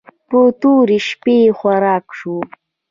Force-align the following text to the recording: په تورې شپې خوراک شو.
په 0.29 0.39
تورې 0.61 0.97
شپې 1.07 1.37
خوراک 1.57 2.05
شو. 2.17 2.37